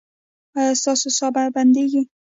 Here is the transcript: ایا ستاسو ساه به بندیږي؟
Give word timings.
ایا 0.57 0.73
ستاسو 0.81 1.07
ساه 1.17 1.31
به 1.35 1.43
بندیږي؟ 1.55 2.01